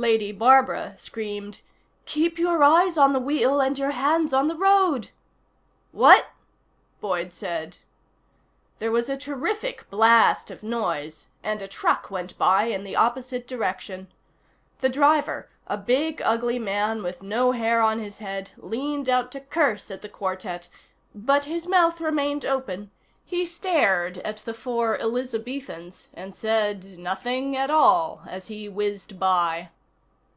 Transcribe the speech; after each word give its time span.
Lady 0.00 0.30
Barbara 0.30 0.94
screamed: 0.96 1.60
"Keep 2.06 2.38
your 2.38 2.62
eyes 2.62 2.96
on 2.96 3.12
the 3.12 3.18
wheel 3.18 3.60
and 3.60 3.76
your 3.76 3.90
hands 3.90 4.32
on 4.32 4.46
the 4.46 4.54
road!" 4.54 5.10
"What?" 5.90 6.26
Boyd 7.00 7.32
said. 7.32 7.78
There 8.78 8.92
was 8.92 9.08
a 9.08 9.16
terrific 9.16 9.90
blast 9.90 10.52
of 10.52 10.62
noise, 10.62 11.26
and 11.42 11.60
a 11.60 11.66
truck 11.66 12.12
went 12.12 12.38
by 12.38 12.66
in 12.66 12.84
the 12.84 12.94
opposite 12.94 13.48
direction. 13.48 14.06
The 14.82 14.88
driver, 14.88 15.50
a 15.66 15.76
big, 15.76 16.22
ugly 16.24 16.60
man 16.60 17.02
with 17.02 17.20
no 17.20 17.50
hair 17.50 17.80
on 17.80 17.98
his 17.98 18.18
head, 18.20 18.52
leaned 18.56 19.08
out 19.08 19.32
to 19.32 19.40
curse 19.40 19.90
at 19.90 20.00
the 20.00 20.08
quartet, 20.08 20.68
but 21.12 21.46
his 21.46 21.66
mouth 21.66 22.00
remained 22.00 22.44
open. 22.46 22.92
He 23.24 23.44
stared 23.44 24.18
at 24.18 24.36
the 24.36 24.54
four 24.54 24.96
Elizabethans 24.96 26.10
and 26.14 26.36
said 26.36 26.84
nothing 27.00 27.56
at 27.56 27.68
all 27.68 28.22
as 28.28 28.46
he 28.46 28.68
whizzed 28.68 29.18
by. 29.18 29.70